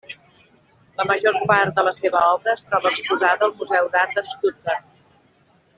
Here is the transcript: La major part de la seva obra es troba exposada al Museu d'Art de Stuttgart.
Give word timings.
La 1.01 1.03
major 1.09 1.37
part 1.51 1.75
de 1.79 1.83
la 1.89 1.93
seva 1.97 2.23
obra 2.31 2.55
es 2.61 2.65
troba 2.71 2.93
exposada 2.95 3.47
al 3.49 3.55
Museu 3.61 3.91
d'Art 3.97 4.19
de 4.21 4.25
Stuttgart. 4.33 4.89